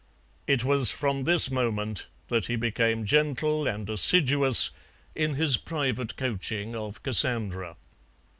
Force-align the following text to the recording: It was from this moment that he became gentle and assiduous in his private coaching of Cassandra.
It 0.47 0.63
was 0.63 0.89
from 0.89 1.25
this 1.25 1.51
moment 1.51 2.07
that 2.29 2.47
he 2.47 2.55
became 2.55 3.05
gentle 3.05 3.67
and 3.67 3.87
assiduous 3.87 4.71
in 5.13 5.35
his 5.35 5.57
private 5.57 6.17
coaching 6.17 6.75
of 6.75 7.03
Cassandra. 7.03 7.75